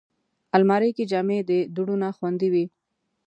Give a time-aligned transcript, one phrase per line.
[0.55, 2.65] الماري کې جامې د دوړو نه خوندي وي